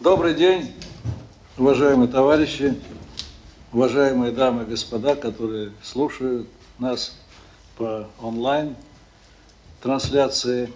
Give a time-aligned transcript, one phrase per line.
[0.00, 0.72] Добрый день,
[1.58, 2.74] уважаемые товарищи,
[3.70, 7.18] уважаемые дамы и господа, которые слушают нас
[7.76, 8.76] по онлайн
[9.82, 10.72] трансляции.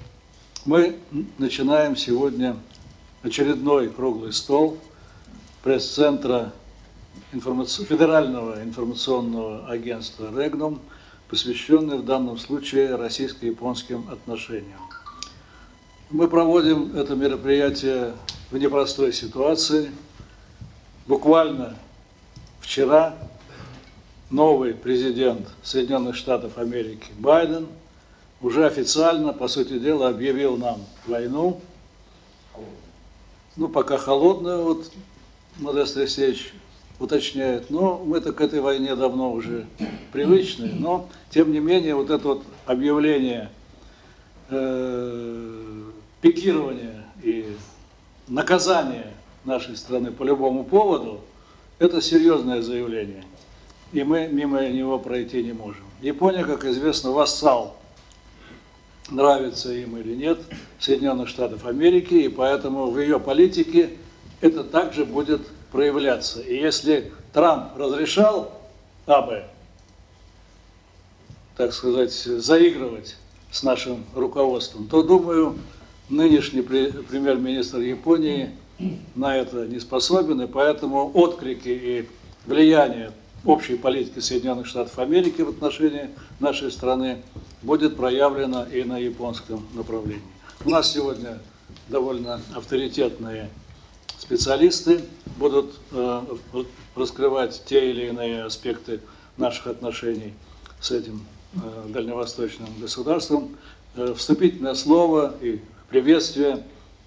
[0.67, 0.99] Мы
[1.39, 2.59] начинаем сегодня
[3.23, 4.77] очередной круглый стол
[5.63, 6.53] пресс-центра
[7.33, 7.83] информаци...
[7.83, 10.81] Федерального информационного агентства «Регнум»,
[11.31, 14.81] посвященный в данном случае российско-японским отношениям.
[16.11, 18.13] Мы проводим это мероприятие
[18.51, 19.91] в непростой ситуации.
[21.07, 21.77] Буквально
[22.61, 23.15] вчера
[24.31, 27.67] новый президент Соединенных Штатов Америки Байден
[28.41, 31.61] уже официально, по сути дела, объявил нам войну.
[33.57, 34.91] Ну, пока холодную, вот
[35.59, 36.53] Модест Алексеевич
[36.99, 39.67] уточняет, но мы-то к этой войне давно уже
[40.13, 43.51] привычны, но, тем не менее, вот это вот объявление
[44.51, 45.83] э,
[46.21, 47.57] пикирования и
[48.29, 49.13] наказания
[49.45, 51.21] нашей страны по любому поводу,
[51.79, 53.25] это серьезное заявление.
[53.93, 55.85] И мы мимо него пройти не можем.
[56.01, 57.77] Япония, как известно, вассал,
[59.11, 60.41] нравится им или нет,
[60.79, 63.91] Соединенных Штатов Америки, и поэтому в ее политике
[64.41, 66.41] это также будет проявляться.
[66.41, 68.53] И если Трамп разрешал
[69.07, 69.45] АБ,
[71.57, 73.17] так сказать, заигрывать
[73.51, 75.57] с нашим руководством, то, думаю,
[76.09, 78.51] нынешний премьер-министр Японии
[79.15, 82.09] на это не способен, и поэтому отклики и
[82.47, 83.13] влияние
[83.45, 86.11] общей политики Соединенных Штатов Америки в отношении
[86.41, 87.23] нашей страны
[87.63, 90.23] будет проявлено и на японском направлении.
[90.65, 91.39] У нас сегодня
[91.89, 93.51] довольно авторитетные
[94.19, 95.05] специалисты
[95.37, 96.23] будут э,
[96.95, 99.01] раскрывать те или иные аспекты
[99.37, 100.33] наших отношений
[100.81, 103.57] с этим э, дальневосточным государством.
[103.97, 105.61] Э, вступительное слово и
[105.95, 106.61] приветствие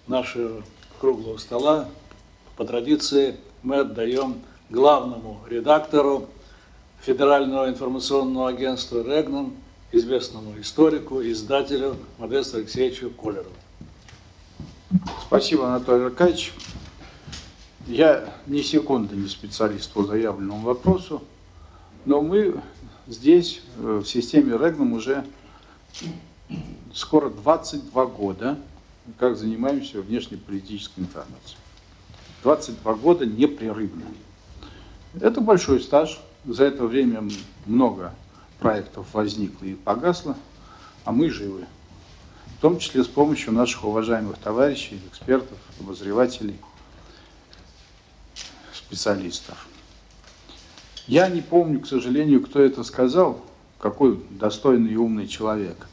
[0.07, 0.63] нашего
[1.01, 1.89] круглого стола
[2.55, 6.29] по традиции мы отдаем главному редактору
[7.01, 9.57] Федерального информационного агентства «Регнум»,
[9.91, 13.51] известному историку, издателю Модесту Алексеевичу Колерову.
[15.21, 16.53] Спасибо, Анатолий Аркадьевич.
[17.87, 21.21] Я ни секунды не специалист по заявленному вопросу,
[22.05, 22.61] но мы
[23.05, 25.25] здесь, э, в системе Регнум, уже
[26.93, 28.57] скоро 22 года,
[29.19, 31.57] как занимаемся внешнеполитической информацией.
[32.43, 34.03] 22 года непрерывно.
[35.19, 36.19] Это большой стаж.
[36.45, 37.27] За это время
[37.65, 38.13] много
[38.59, 40.37] проектов возникло и погасло,
[41.03, 41.65] а мы живы.
[42.57, 46.57] В том числе с помощью наших уважаемых товарищей, экспертов, обозревателей,
[48.73, 49.67] специалистов.
[51.05, 53.41] Я не помню, к сожалению, кто это сказал,
[53.79, 55.87] какой достойный и умный человек.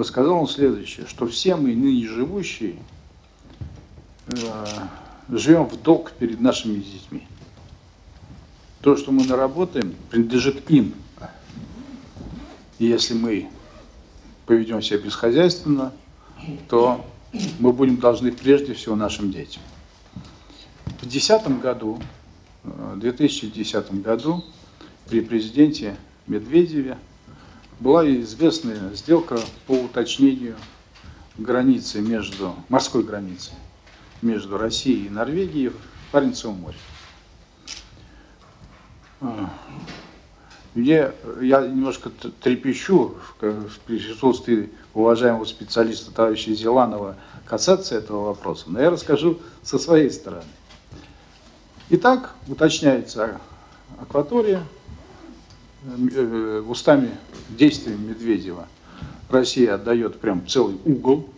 [0.00, 2.76] Но сказал он следующее, что все мы ныне живущие
[4.28, 4.64] э,
[5.28, 7.26] живем в долг перед нашими детьми.
[8.80, 10.94] То, что мы наработаем, принадлежит им.
[12.78, 13.50] И если мы
[14.46, 15.92] поведем себя бесхозяйственно,
[16.70, 17.04] то
[17.58, 19.60] мы будем должны прежде всего нашим детям.
[21.02, 22.00] В 2010 году,
[22.62, 24.46] в 2010 году
[25.10, 25.94] при президенте
[26.26, 26.96] Медведеве
[27.80, 30.56] была известная сделка по уточнению
[31.36, 33.52] границы между, морской границы
[34.22, 35.76] между Россией и Норвегией в
[36.12, 36.76] Баренцевом море.
[40.74, 42.10] Мне, я немножко
[42.42, 50.10] трепещу в присутствии уважаемого специалиста товарища Зеланова касаться этого вопроса, но я расскажу со своей
[50.10, 50.44] стороны.
[51.88, 53.40] Итак, уточняется
[54.00, 54.79] акватория э,
[56.68, 57.10] устами
[57.48, 58.68] действий Медведева.
[59.28, 61.28] Россия отдает прям целый угол,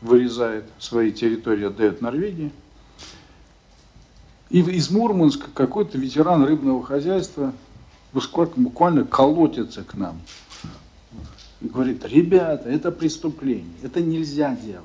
[0.00, 2.52] вырезает свои территории, отдает Норвегии.
[4.50, 7.52] И из Мурманска какой-то ветеран рыбного хозяйства
[8.12, 10.20] буквально колотится к нам.
[11.60, 14.84] И говорит, ребята, это преступление, это нельзя делать.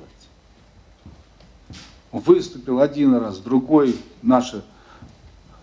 [2.12, 4.64] Выступил один раз, другой, наша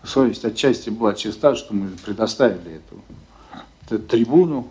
[0.04, 3.02] совесть отчасти была чиста, что мы предоставили эту,
[3.86, 4.68] эту трибуну.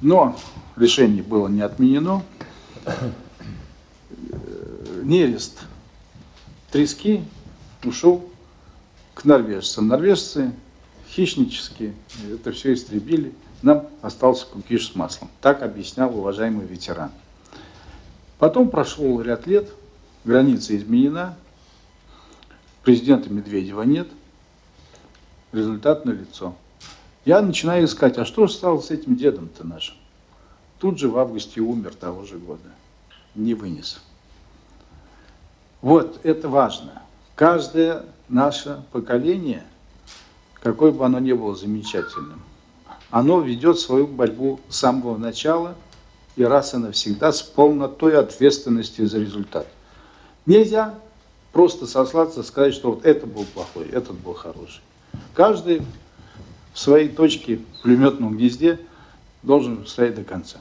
[0.00, 0.36] Но
[0.76, 2.22] решение было не отменено.
[5.02, 5.60] Нерест
[6.70, 7.22] трески
[7.84, 8.28] ушел
[9.14, 9.88] к норвежцам.
[9.88, 10.52] Норвежцы
[11.08, 11.94] хищнически
[12.30, 13.32] это все истребили.
[13.62, 15.30] Нам остался кукиш с маслом.
[15.40, 17.10] Так объяснял уважаемый ветеран.
[18.38, 19.70] Потом прошел ряд лет,
[20.24, 21.36] граница изменена,
[22.86, 24.06] президента Медведева нет,
[25.50, 26.54] результат на лицо.
[27.24, 29.96] Я начинаю искать, а что же стало с этим дедом-то нашим?
[30.78, 32.70] Тут же в августе умер того же года.
[33.34, 34.00] Не вынес.
[35.80, 37.02] Вот это важно.
[37.34, 39.64] Каждое наше поколение,
[40.54, 42.40] какое бы оно ни было замечательным,
[43.10, 45.74] оно ведет свою борьбу с самого начала
[46.36, 49.66] и раз и навсегда с полнотой ответственности за результат.
[50.46, 50.94] Нельзя
[51.56, 54.82] просто сослаться, сказать, что вот это был плохой, этот был хороший.
[55.32, 55.80] Каждый
[56.74, 58.78] в своей точке в пулеметном гнезде
[59.42, 60.58] должен стоять до конца.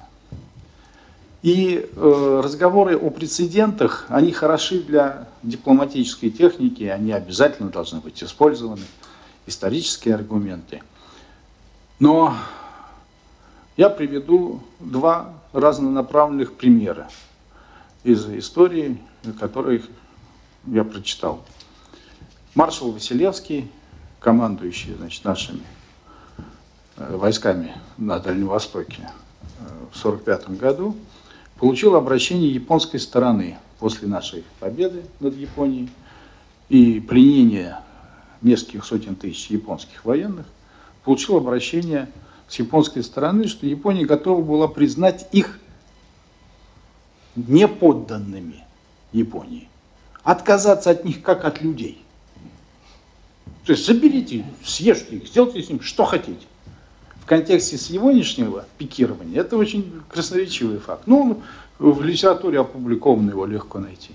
[1.42, 8.86] И э, разговоры о прецедентах, они хороши для дипломатической техники, они обязательно должны быть использованы,
[9.48, 10.82] исторические аргументы.
[12.00, 12.38] Но
[13.76, 17.10] я приведу два разнонаправленных примера
[18.06, 18.98] из истории,
[19.42, 19.82] которые
[20.68, 21.44] я прочитал.
[22.54, 23.70] Маршал Василевский,
[24.20, 25.64] командующий значит, нашими
[26.98, 29.10] э, войсками на Дальнем Востоке
[29.60, 30.96] э, в 1945 году,
[31.60, 35.90] получил обращение японской стороны после нашей победы над Японией
[36.70, 37.82] и пленения
[38.42, 40.46] нескольких сотен тысяч японских военных,
[41.04, 42.10] получил обращение
[42.48, 45.60] с японской стороны, что Япония готова была признать их
[47.36, 48.64] неподданными
[49.12, 49.68] Японии,
[50.26, 52.04] отказаться от них как от людей.
[53.64, 56.46] То есть заберите, съешьте их, сделайте с ним что хотите.
[57.22, 61.04] В контексте сегодняшнего пикирования это очень красноречивый факт.
[61.06, 61.42] Ну,
[61.80, 64.12] в литературе опубликовано его легко найти.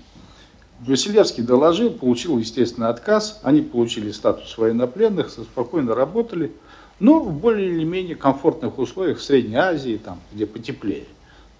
[0.81, 3.39] Василевский доложил, получил, естественно, отказ.
[3.43, 6.51] Они получили статус военнопленных, спокойно работали,
[6.99, 11.05] но в более или менее комфортных условиях в Средней Азии, там, где потеплее.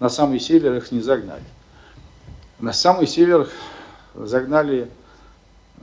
[0.00, 1.44] На самый север их не загнали.
[2.58, 3.48] На самый север
[4.14, 4.88] загнали
[5.76, 5.80] э,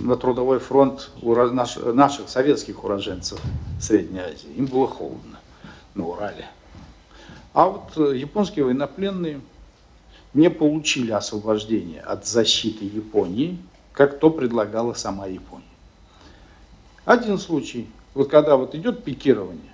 [0.00, 3.40] на трудовой фронт наших советских уроженцев
[3.80, 4.52] Средней Азии.
[4.56, 5.38] Им было холодно
[5.94, 6.48] на Урале.
[7.52, 9.40] А вот э, японские военнопленные
[10.34, 13.58] не получили освобождения от защиты Японии,
[13.92, 15.64] как то предлагала сама Япония.
[17.04, 17.88] Один случай.
[18.14, 19.72] Вот когда вот идет пикирование,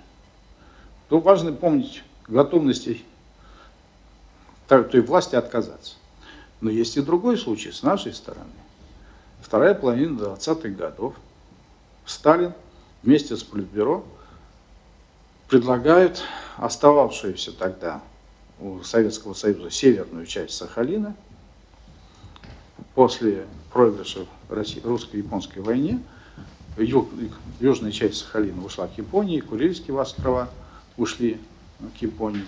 [1.09, 3.01] то важно помнить готовности
[4.67, 5.95] той власти отказаться.
[6.61, 8.51] Но есть и другой случай с нашей стороны.
[9.41, 11.15] Вторая половина 20-х годов
[12.05, 12.53] Сталин
[13.03, 14.05] вместе с Политбюро
[15.47, 16.23] предлагают
[16.57, 18.01] остававшуюся тогда
[18.59, 21.15] у Советского Союза северную часть Сахалина
[22.93, 25.99] после проигрыша русско-японской войне
[26.77, 27.09] юг,
[27.59, 30.49] южная часть Сахалина ушла к Японии, Курильские острова
[30.97, 31.39] ушли
[31.97, 32.45] к Японии.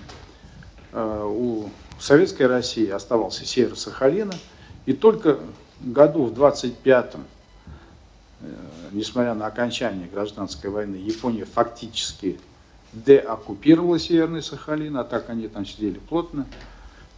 [0.92, 1.25] А,
[2.03, 4.33] у Советской России оставался север Сахалина,
[4.85, 5.39] и только
[5.79, 7.23] году в 25-м,
[8.41, 8.45] э,
[8.91, 12.41] несмотря на окончание гражданской войны, Япония фактически
[12.91, 16.45] деоккупировала Северный Сахалин, а так они там сидели плотно,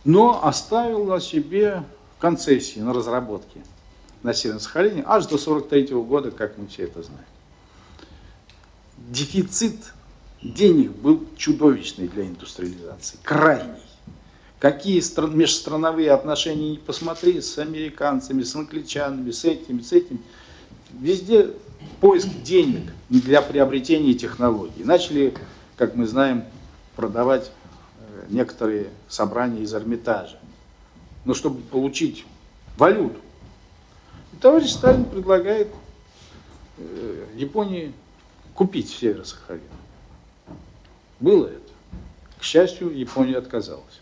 [0.03, 1.83] но оставила себе
[2.19, 3.63] концессии на разработки
[4.21, 7.25] на Северном Сахалине аж до 43 года, как мы все это знаем.
[9.09, 9.93] Дефицит
[10.43, 13.81] денег был чудовищный для индустриализации, крайний.
[14.59, 15.01] Какие
[15.35, 20.21] межстрановые отношения не посмотри, с американцами, с англичанами, с этими, с этим.
[20.99, 21.51] Везде
[21.99, 24.83] поиск денег для приобретения технологий.
[24.83, 25.33] Начали
[25.77, 26.45] как мы знаем,
[26.95, 27.51] продавать
[27.99, 30.37] э, некоторые собрания из Эрмитажа.
[31.25, 32.25] Но чтобы получить
[32.77, 33.19] валюту.
[34.33, 35.67] И товарищ Сталин предлагает
[36.77, 37.93] э, Японии
[38.53, 39.61] купить Северо-Сахалин.
[41.19, 41.59] Было это.
[42.39, 44.01] К счастью, Япония отказалась.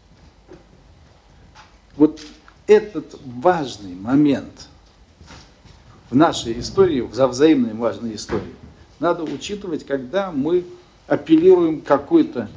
[1.96, 2.22] Вот
[2.68, 4.68] этот важный момент
[6.10, 8.54] в нашей истории, в взаимной важной истории,
[9.00, 10.64] надо учитывать, когда мы
[11.08, 12.50] апеллируем к какой-то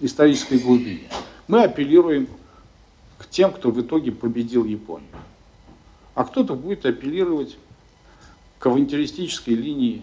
[0.00, 1.08] исторической глубине.
[1.48, 2.28] Мы апеллируем
[3.18, 5.08] к тем, кто в итоге победил Японию.
[6.14, 7.56] А кто-то будет апеллировать
[8.58, 10.02] к авантюристической линии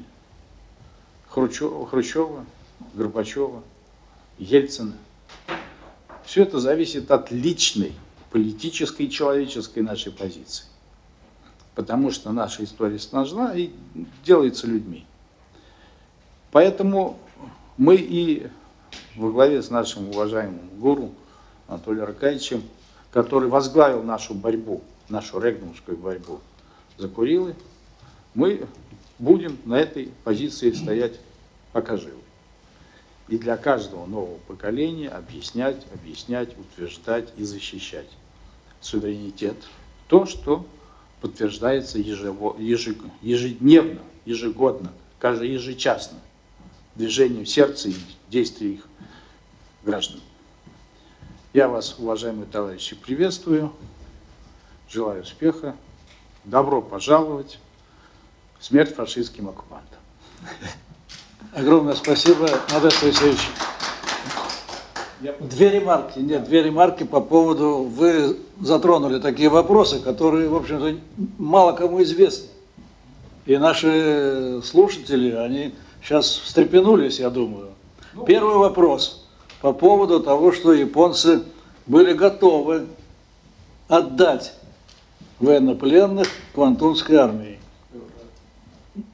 [1.30, 2.46] Хрущева, Хрущева,
[2.94, 3.62] Горбачева,
[4.38, 4.94] Ельцина.
[6.26, 7.94] Все это зависит от личной,
[8.32, 10.66] политической и человеческой нашей позиции.
[11.76, 13.72] Потому что наша история сложна и
[14.26, 15.06] делается людьми.
[16.52, 17.18] Поэтому
[17.78, 18.48] мы и
[19.16, 21.12] во главе с нашим уважаемым гуру
[21.68, 22.64] Анатолием Аркадьевичем,
[23.12, 26.40] который возглавил нашу борьбу, нашу регнумскую борьбу
[26.98, 27.56] за Курилы,
[28.34, 28.68] мы
[29.18, 31.20] будем на этой позиции стоять
[31.72, 32.19] пока живы.
[33.30, 38.08] И для каждого нового поколения объяснять, объяснять, утверждать и защищать
[38.82, 39.56] суверенитет.
[40.08, 40.66] То, что
[41.22, 46.18] подтверждается ежедневно, ежегодно, каждый ежечасно
[46.96, 47.94] движением сердца и
[48.30, 48.88] действий их
[49.84, 50.22] граждан.
[51.54, 53.72] Я вас, уважаемые товарищи, приветствую,
[54.90, 55.76] желаю успеха
[56.46, 57.60] добро пожаловать,
[58.60, 60.00] смерть фашистским оккупантам.
[61.54, 63.40] Огромное спасибо, Модест Алексеевич.
[65.40, 70.96] Две ремарки, нет, две ремарки по поводу, вы затронули такие вопросы, которые, в общем-то,
[71.38, 72.48] мало кому известны.
[73.46, 77.70] И наши слушатели, они сейчас встрепенулись, я думаю.
[78.28, 79.26] Первый вопрос
[79.60, 81.42] по поводу того, что японцы
[81.88, 82.86] были готовы
[83.88, 84.54] отдать
[85.40, 87.60] военнопленных Квантунской армии.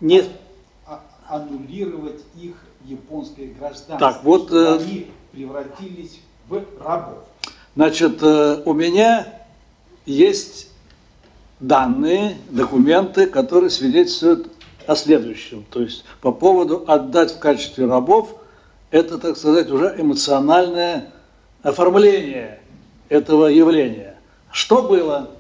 [0.02, 0.24] Не а,
[1.36, 3.98] аннулировать их японское гражданство.
[3.98, 7.24] Так, вот, э, они превратились в рабов.
[7.76, 9.28] Значит, э, у меня
[10.06, 10.70] есть
[11.60, 14.52] данные, документы, которые свидетельствуют
[14.88, 15.66] о следующем.
[15.70, 18.36] То есть по поводу отдать в качестве рабов,
[18.92, 21.12] это, так сказать, уже эмоциональное
[21.64, 22.62] оформление
[23.10, 24.18] этого явления.
[24.52, 25.32] Что было?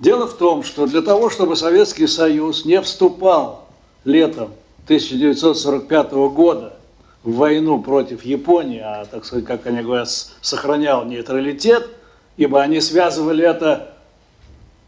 [0.00, 3.68] Дело в том, что для того, чтобы Советский Союз не вступал
[4.04, 4.50] летом
[4.84, 6.74] 1945 года
[7.22, 10.08] в войну против Японии, а, так сказать, как они говорят,
[10.42, 11.88] сохранял нейтралитет,
[12.36, 13.94] ибо они связывали это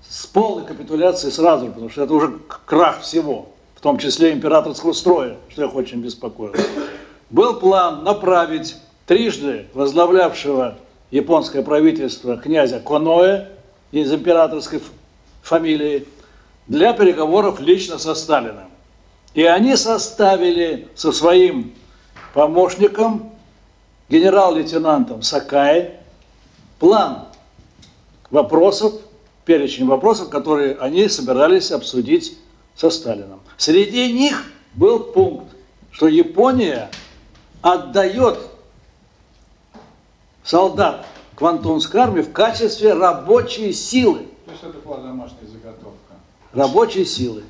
[0.09, 5.37] с полной капитуляцией сразу, потому что это уже крах всего, в том числе императорского строя,
[5.49, 6.55] что их очень беспокоило.
[7.31, 8.76] Был план направить
[9.07, 10.76] трижды возглавлявшего
[11.11, 13.49] японское правительство князя Коноэ
[13.93, 14.83] из императорской
[15.43, 16.07] фамилии
[16.67, 18.69] для переговоров лично со Сталиным.
[19.37, 21.75] И они составили со своим
[22.33, 23.33] помощником,
[24.09, 26.00] генерал-лейтенантом Сакай,
[26.78, 27.26] план
[28.31, 28.95] вопросов,
[29.45, 32.38] перечень вопросов, которые они собирались обсудить
[32.75, 33.40] со Сталином.
[33.59, 35.55] Среди них был пункт,
[35.90, 36.90] что Япония
[37.61, 38.38] отдает
[40.45, 44.28] солдат Квантунской армии в качестве рабочей силы.
[44.47, 46.14] То есть это была домашняя заготовка.
[46.55, 47.45] Рабочей силы.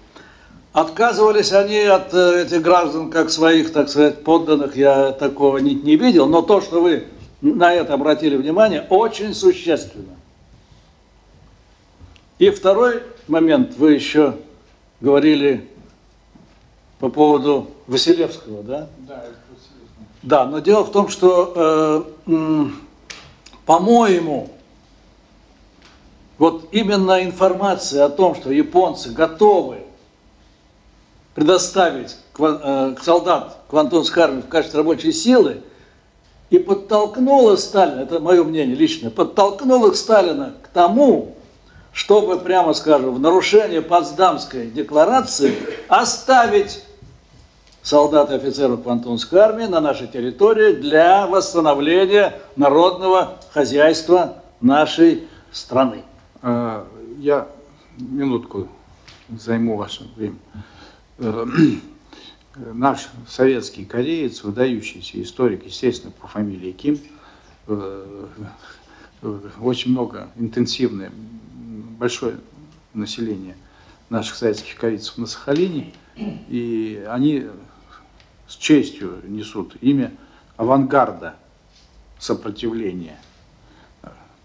[0.77, 5.97] Отказывались они от э, этих граждан как своих, так сказать, подданных, я такого не, не
[5.97, 7.07] видел, но то, что вы
[7.41, 10.15] на это обратили внимание, очень существенно.
[12.39, 14.37] И второй момент, вы еще
[15.01, 15.67] говорили
[16.99, 18.89] по поводу Василевского, да?
[18.99, 19.25] Да,
[20.23, 22.67] Да, но дело в том, что, э,
[23.65, 24.51] по-моему,
[26.37, 29.86] вот именно информация о том, что японцы готовы
[31.37, 35.63] предоставить э, солдат Квантунской армии в качестве рабочей силы,
[36.49, 41.37] и подтолкнула Сталина, это мое мнение личное, подтолкнула Сталина к тому,
[41.93, 45.55] чтобы, прямо скажем, в нарушение Потсдамской декларации
[45.89, 46.85] оставить
[47.83, 56.03] солдат и офицеров Квантунской армии на нашей территории для восстановления народного хозяйства нашей страны.
[56.43, 56.87] А,
[57.19, 57.49] я
[57.99, 58.69] минутку
[59.29, 60.37] займу ваше время.
[61.19, 61.47] Э,
[62.57, 66.99] наш советский кореец, выдающийся историк, естественно, по фамилии Ким,
[67.67, 68.27] э,
[69.23, 71.11] э, очень много, интенсивное,
[71.99, 72.39] большое
[72.93, 73.57] население
[74.11, 77.47] наших советских корейцев на Сахалине, и они
[78.47, 80.13] с честью несут имя
[80.57, 81.37] авангарда
[82.19, 83.19] сопротивления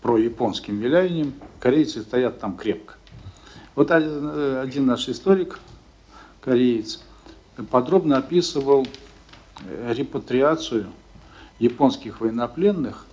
[0.02, 1.34] про японским влиянием.
[1.60, 2.96] Корейцы стоят там крепко.
[3.76, 5.60] Вот один наш историк
[6.42, 7.02] кореец,
[7.70, 8.88] подробно описывал
[9.64, 10.88] э, репатриацию
[11.60, 13.06] японских военнопленных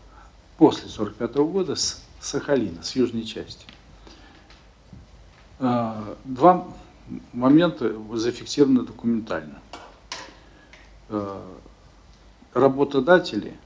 [0.57, 3.67] после 1945 года с Сахалина, с южной части.
[5.61, 6.67] А, два
[7.33, 9.59] момента зафиксированы документально.
[11.11, 11.45] А,
[12.55, 13.57] работодатели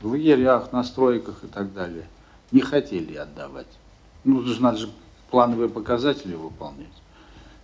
[0.00, 2.06] в лагерях, на стройках и так далее
[2.52, 3.66] не хотели отдавать.
[4.24, 4.90] Ну, надо же
[5.30, 6.88] плановые показатели выполнять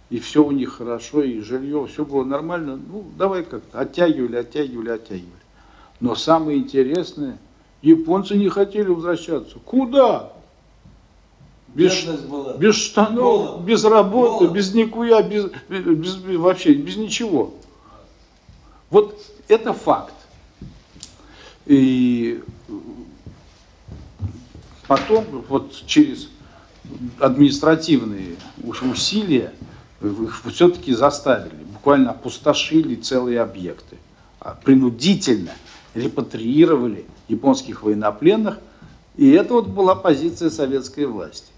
[0.08, 2.76] и все у них хорошо, и жилье, все было нормально.
[2.76, 5.32] Ну, давай как-то оттягивали, оттягивали, оттягивали.
[6.00, 7.38] Но самое интересное,
[7.82, 9.58] японцы не хотели возвращаться.
[9.64, 10.32] Куда?
[11.74, 12.06] Без,
[12.58, 13.64] без штанов, Голод.
[13.64, 14.52] без работы, Голод.
[14.52, 17.54] без никуя, без, без, без, вообще без ничего.
[18.88, 20.14] Вот это факт.
[21.66, 22.42] И
[24.86, 26.28] потом, вот через
[27.18, 29.52] административные усилия,
[30.00, 33.96] их все-таки заставили, буквально опустошили целые объекты,
[34.40, 35.52] а принудительно
[35.94, 38.58] репатриировали японских военнопленных,
[39.16, 41.50] и это вот была позиция советской власти.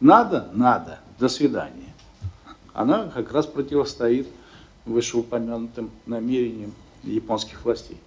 [0.00, 0.48] Надо?
[0.52, 0.98] Надо.
[1.18, 1.94] До свидания.
[2.72, 4.28] Она как раз противостоит
[4.84, 7.98] вышеупомянутым намерениям японских властей.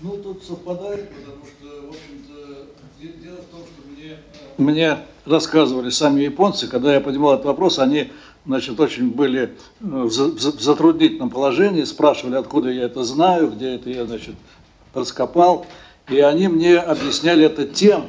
[0.00, 4.16] Ну, тут совпадает, потому что, в общем-то, дело в том, что мне,
[4.56, 8.10] мне рассказывали сами японцы, когда я поднимал этот вопрос, они,
[8.50, 14.34] значит, очень были в затруднительном положении, спрашивали, откуда я это знаю, где это я, значит,
[14.92, 15.66] раскопал.
[16.08, 18.06] И они мне объясняли это тем,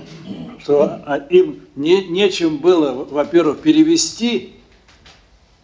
[0.60, 4.54] что им не, нечем было, во-первых, перевести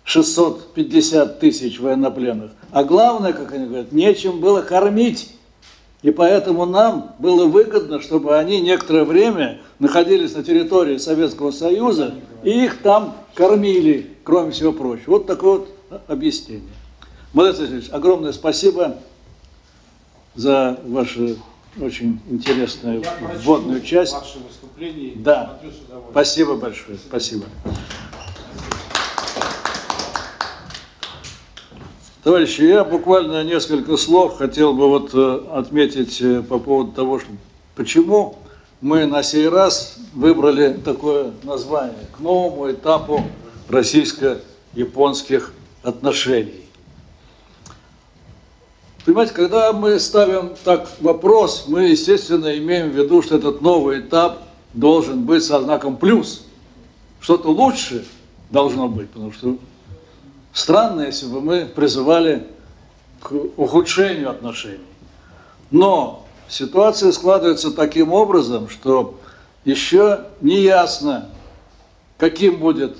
[0.04, 5.34] 650 тысяч военнопленных, а главное, как они говорят, нечем было кормить.
[6.04, 12.14] И поэтому нам было выгодно, чтобы они некоторое время находились на территории Советского Союза
[12.44, 15.12] и их там кормили, кроме всего прочего.
[15.12, 15.70] Вот такое вот
[16.08, 16.70] объяснение.
[17.34, 18.98] Молодец Васильевич, огромное спасибо
[20.36, 21.38] за ваше
[21.80, 23.04] очень интересную
[23.44, 24.14] вводную часть.
[24.14, 25.14] Ваше выступление.
[25.16, 25.60] Да.
[26.12, 26.98] Спасибо большое.
[26.98, 27.46] Спасибо.
[32.28, 37.30] Товарищи, я буквально несколько слов хотел бы вот э, отметить э, по поводу того, что
[37.74, 38.36] почему
[38.82, 43.24] мы на сей раз выбрали такое название к новому этапу
[43.70, 45.54] российско-японских
[45.84, 46.66] отношений.
[49.06, 54.40] Понимаете, когда мы ставим так вопрос, мы, естественно, имеем в виду, что этот новый этап
[54.74, 56.44] должен быть со знаком плюс.
[57.22, 58.06] Что-то лучше
[58.50, 59.58] должно быть, потому что
[60.58, 62.48] странно, если бы мы призывали
[63.22, 64.80] к ухудшению отношений.
[65.70, 69.20] Но ситуация складывается таким образом, что
[69.66, 71.30] еще не ясно,
[72.18, 72.98] каким будет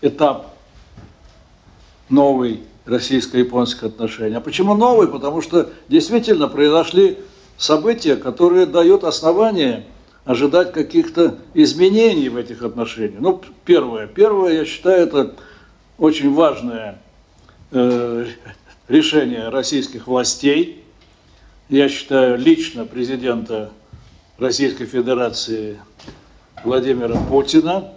[0.00, 0.54] этап
[2.08, 4.36] новый российско-японских отношений.
[4.36, 5.08] А почему новый?
[5.08, 7.18] Потому что действительно произошли
[7.58, 9.86] события, которые дают основания
[10.24, 13.20] ожидать каких-то изменений в этих отношениях.
[13.20, 14.06] Ну, первое.
[14.06, 15.34] Первое, я считаю, это
[16.00, 16.98] очень важное
[17.72, 18.26] э,
[18.88, 20.82] решение российских властей.
[21.68, 23.70] Я считаю лично президента
[24.38, 25.78] Российской Федерации
[26.64, 27.92] Владимира Путина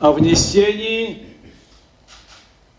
[0.00, 1.24] о внесении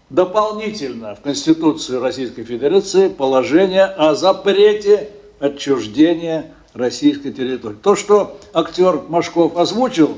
[0.09, 7.77] дополнительно в Конституцию Российской Федерации положение о запрете отчуждения российской территории.
[7.81, 10.17] То, что актер Машков озвучил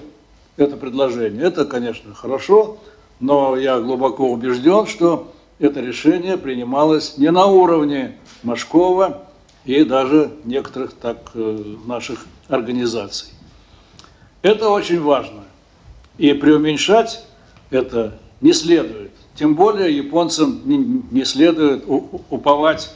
[0.58, 2.80] это предложение, это, конечно, хорошо,
[3.20, 9.24] но я глубоко убежден, что это решение принималось не на уровне Машкова
[9.66, 13.30] и даже некоторых так э, наших организаций.
[14.42, 15.44] Это очень важно.
[16.18, 17.26] И преуменьшать
[17.70, 19.12] это не следует.
[19.36, 22.94] Тем более японцам не, следует уповать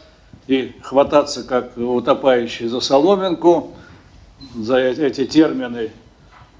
[0.47, 3.71] и хвататься как утопающие за соломинку,
[4.55, 5.91] за эти термины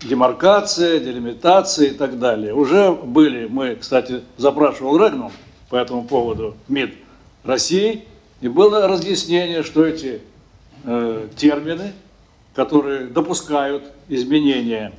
[0.02, 2.54] демаркация, делимитация и так далее.
[2.54, 5.32] Уже были, мы, кстати, запрашивал Регнум
[5.70, 6.96] по этому поводу МИД
[7.44, 8.06] России,
[8.42, 10.22] и было разъяснение, что эти
[10.84, 11.94] э, термины,
[12.54, 14.94] которые допускают изменения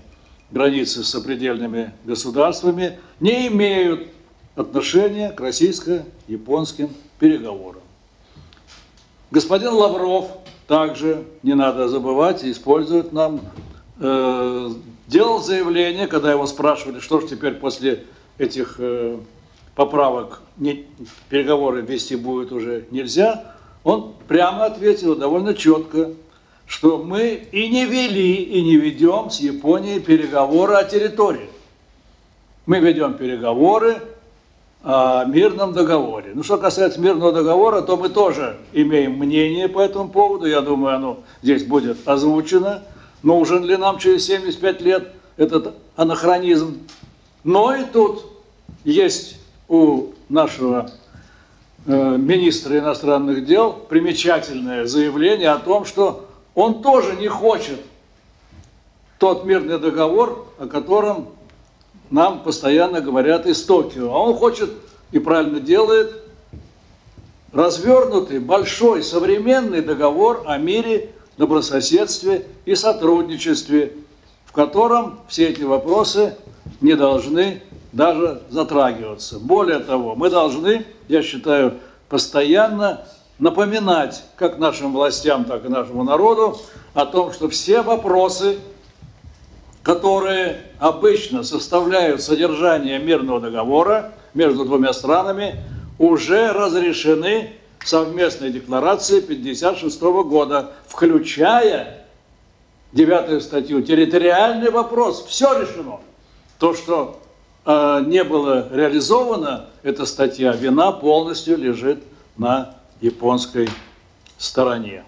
[0.50, 4.08] границы с сопредельными государствами, не имеют
[4.56, 7.82] отношение к российско-японским переговорам.
[9.30, 10.28] Господин Лавров
[10.66, 13.40] также, не надо забывать, использует нам,
[13.98, 14.70] э,
[15.06, 18.04] делал заявление, когда его спрашивали, что же теперь после
[18.38, 19.18] этих э,
[19.74, 20.86] поправок не,
[21.28, 26.12] переговоры вести будет уже нельзя, он прямо ответил довольно четко,
[26.66, 31.50] что мы и не вели, и не ведем с Японией переговоры о территории.
[32.66, 34.00] Мы ведем переговоры
[34.82, 36.32] о мирном договоре.
[36.34, 40.46] Ну, что касается мирного договора, то мы тоже имеем мнение по этому поводу.
[40.46, 42.82] Я думаю, оно здесь будет озвучено.
[43.24, 45.08] Нужен ли нам через 75 лет
[45.38, 46.86] этот анахронизм?
[47.42, 48.26] Но и тут
[48.84, 50.90] есть у нашего
[51.86, 57.80] э, министра иностранных дел примечательное заявление о том, что он тоже не хочет
[59.18, 61.28] тот мирный договор, о котором
[62.10, 64.12] нам постоянно говорят из Токио.
[64.12, 64.68] А он хочет
[65.12, 66.12] и правильно делает
[67.54, 73.92] развернутый, большой, современный договор о мире, добрососедстве и сотрудничестве,
[74.44, 76.36] в котором все эти вопросы
[76.80, 79.38] не должны даже затрагиваться.
[79.38, 81.74] Более того, мы должны, я считаю,
[82.08, 83.06] постоянно
[83.38, 86.58] напоминать как нашим властям, так и нашему народу
[86.94, 88.58] о том, что все вопросы–
[89.84, 95.56] которые обычно составляют содержание мирного договора между двумя странами,
[95.98, 97.50] уже разрешены
[97.84, 102.06] совместной декларацией 1956 года, включая
[102.92, 105.24] девятую статью «Территориальный вопрос».
[105.26, 106.00] Все решено.
[106.58, 107.20] То, что
[107.66, 112.02] э, не было реализовано, эта статья, вина полностью лежит
[112.36, 113.68] на японской
[114.38, 115.04] стороне.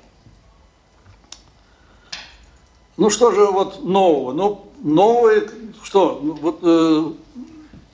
[2.96, 4.32] Ну что же вот нового?
[4.32, 5.48] Ну, новое,
[5.82, 6.20] что?
[6.22, 7.04] Ну, вот, э,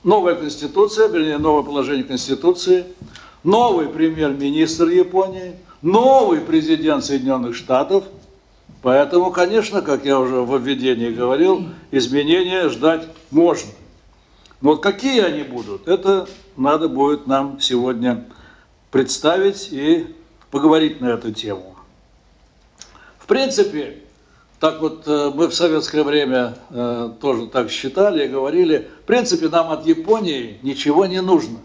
[0.03, 2.85] новая конституция, вернее, новое положение конституции,
[3.43, 8.05] новый премьер-министр Японии, новый президент Соединенных Штатов.
[8.81, 13.71] Поэтому, конечно, как я уже в введении говорил, изменения ждать можно.
[14.61, 16.27] Но вот какие они будут, это
[16.57, 18.25] надо будет нам сегодня
[18.91, 20.07] представить и
[20.51, 21.75] поговорить на эту тему.
[23.17, 23.99] В принципе,
[24.59, 29.49] так вот э, мы в советское время э, тоже так считали и говорили, в принципе,
[29.49, 31.59] нам от Японии ничего не нужно.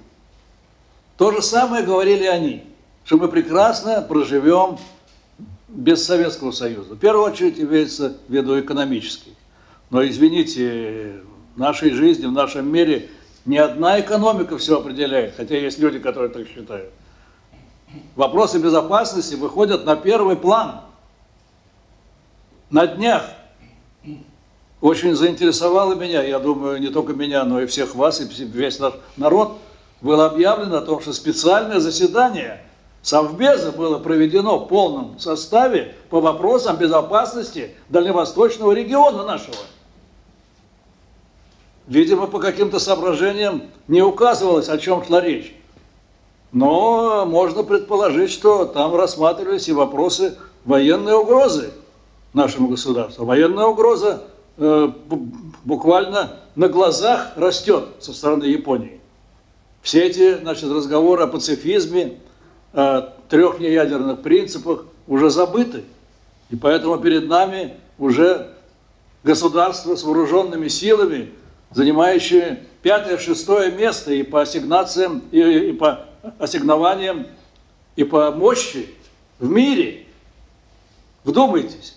[1.18, 2.62] То же самое говорили они,
[3.04, 4.78] что мы прекрасно проживем
[5.66, 6.94] без Советского Союза.
[6.94, 9.34] В первую очередь имеется в виду экономический.
[9.90, 11.22] Но, извините,
[11.56, 13.10] в нашей жизни, в нашем мире
[13.46, 16.90] ни одна экономика все определяет, хотя есть люди, которые так считают.
[18.14, 20.82] Вопросы безопасности выходят на первый план.
[22.70, 23.24] На днях
[24.80, 28.92] очень заинтересовало меня, я думаю, не только меня, но и всех вас, и весь наш
[29.16, 29.58] народ,
[30.00, 32.60] было объявлено о том, что специальное заседание
[33.02, 39.56] Совбеза было проведено в полном составе по вопросам безопасности дальневосточного региона нашего.
[41.86, 45.54] Видимо, по каким-то соображениям не указывалось, о чем шла речь.
[46.52, 51.70] Но можно предположить, что там рассматривались и вопросы военной угрозы
[52.34, 53.24] нашему государству.
[53.24, 54.24] Военная угроза
[54.58, 54.90] э,
[55.64, 58.97] буквально на глазах растет со стороны Японии.
[59.82, 62.18] Все эти значит, разговоры о пацифизме,
[62.72, 65.84] о трех неядерных принципах уже забыты.
[66.50, 68.54] И поэтому перед нами уже
[69.22, 71.32] государство с вооруженными силами,
[71.70, 76.06] занимающее пятое-шестое место и по ассигнациям, и, и по
[76.38, 77.26] ассигнованиям,
[77.96, 78.88] и по мощи
[79.38, 80.06] в мире.
[81.24, 81.96] Вдумайтесь.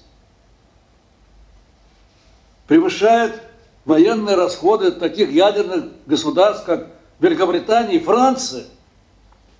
[2.67, 3.41] Превышает
[3.85, 6.89] военные расходы таких ядерных государств, как
[7.21, 8.65] Великобритания и Франция.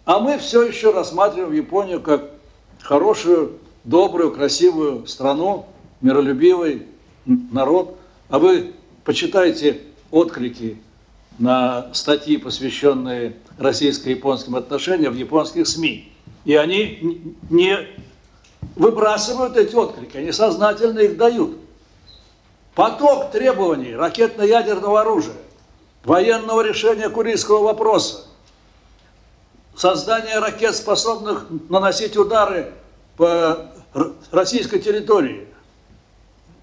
[0.04, 2.32] А мы все еще рассматриваем Японию как
[2.82, 5.67] хорошую, добрую, красивую страну,
[6.02, 6.88] миролюбивый
[7.26, 7.97] народ.
[8.30, 8.74] А вы
[9.06, 10.82] почитайте отклики
[11.38, 16.12] на статьи, посвященные российско-японским отношениям в японских СМИ.
[16.45, 17.78] И они не
[18.76, 21.58] выбрасывают эти отклики, они сознательно их дают.
[22.74, 25.36] Поток требований ракетно-ядерного оружия,
[26.04, 28.26] военного решения курильского вопроса,
[29.76, 32.74] создание ракет, способных наносить удары
[33.18, 33.72] по
[34.32, 35.48] российской территории.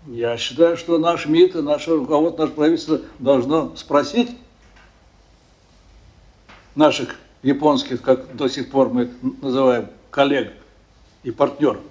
[0.07, 4.37] Я считаю, что наш МИД и наше руководство, наше правительство должно спросить
[6.75, 10.53] наших японских, как до сих пор мы называем, коллег
[11.23, 11.83] и партнеров.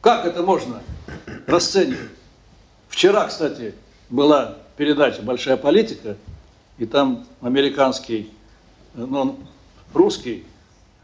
[0.00, 0.82] Как это можно
[1.46, 2.10] расценивать?
[2.88, 3.74] Вчера, кстати,
[4.08, 6.16] была передача «Большая политика»,
[6.78, 8.30] и там американский,
[8.94, 9.38] ну,
[9.92, 10.46] русский,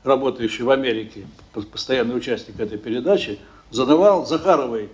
[0.03, 3.39] работающий в Америке, постоянный участник этой передачи,
[3.71, 4.89] задавал Захаровой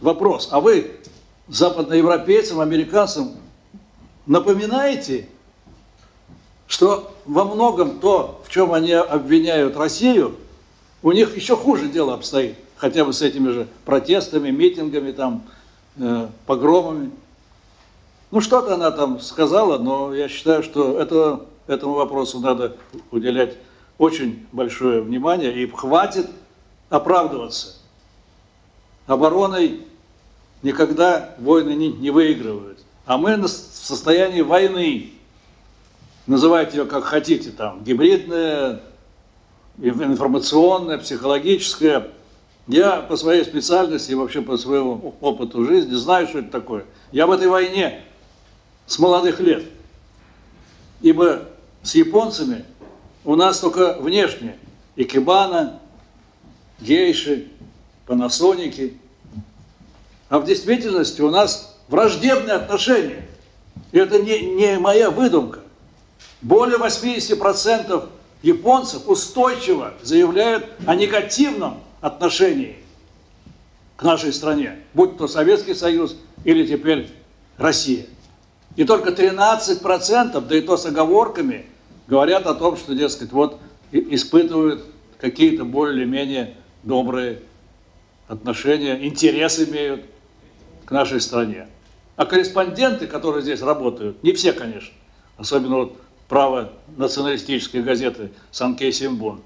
[0.00, 0.90] вопрос, а вы
[1.46, 3.36] западноевропейцам, американцам
[4.26, 5.28] напоминаете
[6.66, 10.34] что во многом то, в чем они обвиняют Россию,
[11.04, 15.44] у них еще хуже дело обстоит, хотя бы с этими же протестами, митингами, там,
[15.98, 17.12] э, погромами.
[18.30, 22.76] Ну, что-то она там сказала, но я считаю, что это, этому вопросу надо
[23.10, 23.56] уделять
[23.96, 26.28] очень большое внимание, и хватит
[26.90, 27.76] оправдываться.
[29.06, 29.80] Обороной
[30.62, 32.80] никогда войны не, не выигрывают.
[33.06, 35.12] А мы в состоянии войны
[36.26, 38.82] называйте ее как хотите, там, гибридная,
[39.78, 42.08] информационная, психологическая.
[42.66, 46.84] Я по своей специальности и вообще по своему опыту жизни знаю, что это такое.
[47.12, 48.02] Я в этой войне
[48.88, 49.64] с молодых лет.
[51.00, 51.48] Ибо
[51.82, 52.64] с японцами
[53.24, 54.56] у нас только внешне
[54.96, 55.78] икебана,
[56.80, 57.48] гейши,
[58.06, 58.98] панасоники.
[60.28, 63.28] А в действительности у нас враждебные отношения.
[63.92, 65.60] И это не, не моя выдумка.
[66.40, 68.08] Более 80%
[68.42, 72.76] японцев устойчиво заявляют о негативном отношении
[73.96, 77.10] к нашей стране, будь то Советский Союз или теперь
[77.56, 78.06] Россия.
[78.78, 81.66] И только 13%, да и то с оговорками,
[82.06, 83.58] говорят о том, что, дескать, вот
[83.90, 84.84] испытывают
[85.18, 87.40] какие-то более-менее добрые
[88.28, 90.04] отношения, интерес имеют
[90.84, 91.66] к нашей стране.
[92.14, 94.94] А корреспонденты, которые здесь работают, не все, конечно,
[95.38, 95.96] особенно вот
[96.28, 99.40] право националистической газеты «Санкей Симбун».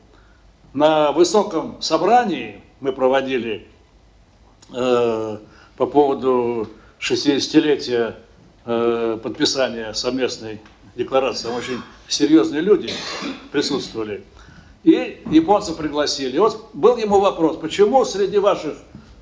[0.74, 3.66] На высоком собрании мы проводили
[4.74, 5.38] э,
[5.78, 6.68] по поводу
[7.00, 8.14] 60-летия э,
[8.64, 10.60] подписания совместной
[10.96, 11.48] декларации.
[11.48, 12.90] Там очень серьезные люди
[13.50, 14.24] присутствовали.
[14.84, 16.36] И японцев пригласили.
[16.36, 18.74] И вот был ему вопрос, почему среди ваших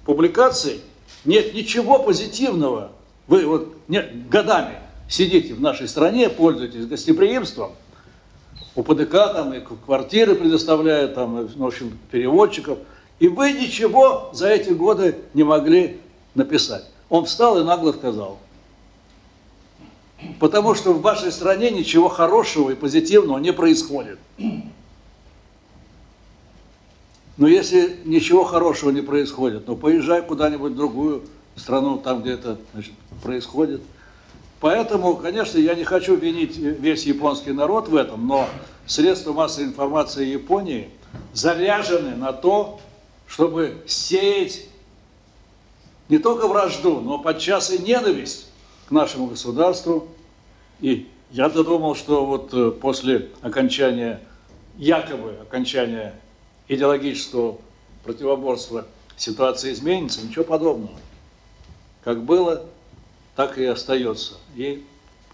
[0.05, 0.81] публикаций
[1.25, 2.93] нет ничего позитивного?
[3.27, 4.77] Вы вот нет, годами
[5.09, 7.73] сидите в нашей стране, пользуетесь гостеприимством,
[8.75, 12.79] у ПДК там и квартиры предоставляют, там, в общем, переводчиков,
[13.19, 16.01] и вы ничего за эти годы не могли
[16.35, 16.85] написать.
[17.09, 18.39] Он встал и нагло сказал,
[20.39, 24.19] потому что в вашей стране ничего хорошего и позитивного не происходит.
[27.37, 31.23] Но если ничего хорошего не происходит, ну поезжай куда-нибудь в другую
[31.57, 33.81] страну, там где это значит, происходит.
[34.61, 38.47] Поэтому, конечно, я не хочу винить весь японский народ в этом, но
[38.87, 40.91] средства массовой информации Японии
[41.33, 42.79] заряжены на то,
[43.27, 44.67] чтобы сеять
[46.11, 48.50] не только вражду, но подчас и ненависть
[48.91, 50.09] нашему государству.
[50.81, 54.21] И я-то думал, что вот э, после окончания,
[54.77, 56.15] якобы окончания
[56.69, 57.59] идеологического
[58.05, 60.99] противоборства ситуация изменится, ничего подобного.
[62.03, 62.65] Как было,
[63.37, 64.35] так и остается.
[64.57, 64.85] И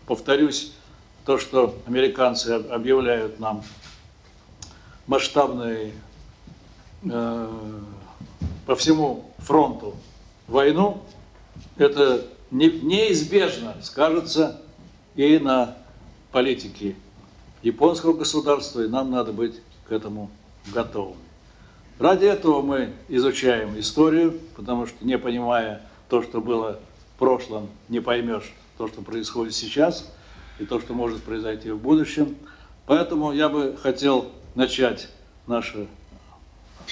[0.06, 0.72] повторюсь,
[1.24, 3.62] то, что американцы объявляют нам
[5.06, 5.92] масштабные
[7.04, 7.50] э,
[8.66, 9.94] по всему фронту
[10.46, 11.02] войну,
[11.76, 14.60] это не, неизбежно скажется
[15.14, 15.76] и на
[16.32, 16.96] политике
[17.62, 20.30] японского государства, и нам надо быть к этому
[20.72, 21.20] готовыми.
[21.98, 26.78] Ради этого мы изучаем историю, потому что не понимая то, что было
[27.14, 30.12] в прошлом, не поймешь то, что происходит сейчас,
[30.58, 32.36] и то, что может произойти в будущем.
[32.86, 35.08] Поэтому я бы хотел начать
[35.46, 35.86] наше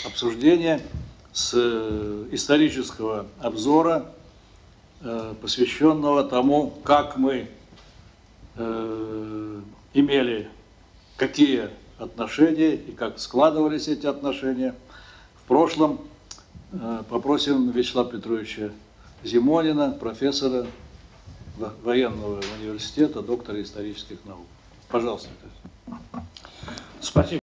[0.07, 0.81] обсуждение
[1.33, 4.07] с э, исторического обзора,
[5.41, 7.49] посвященного тому, как мы
[8.57, 9.61] э,
[9.93, 10.49] имели,
[11.17, 14.75] какие отношения и как складывались эти отношения
[15.37, 16.01] в прошлом,
[16.73, 18.71] э, попросим Вячеслава Петровича
[19.23, 20.67] Зимонина, профессора
[21.83, 24.47] военного университета, доктора исторических наук.
[24.89, 25.29] Пожалуйста.
[27.01, 27.41] Спасибо.